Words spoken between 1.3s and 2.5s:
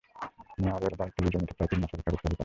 নিতে প্রায় তিন মাস অপেক্ষা করতে হবে তাঁকে।